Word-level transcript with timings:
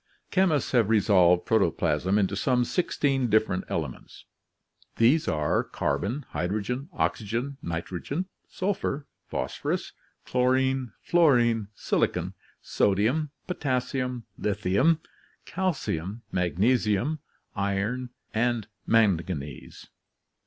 —Chemists 0.31 0.71
have 0.71 0.89
re 0.89 0.99
solved 0.99 1.45
protoplasm 1.45 2.17
into 2.17 2.35
some 2.35 2.65
sixteen 2.65 3.29
different 3.29 3.65
elements; 3.69 4.25
these 4.95 5.27
are 5.27 5.63
carbon, 5.63 6.25
hydrogen, 6.29 6.89
oxygen, 6.91 7.57
nitrogen, 7.61 8.25
sulphur, 8.47 9.05
phosphorus, 9.27 9.93
chlorine, 10.25 10.91
fluorine, 11.03 11.67
silicon, 11.75 12.33
sodium, 12.63 13.29
potassium, 13.45 14.25
lithium, 14.39 14.99
calcium, 15.45 16.23
magnesium, 16.31 17.19
iron, 17.55 18.09
and 18.33 18.65
manganese. 18.87 19.85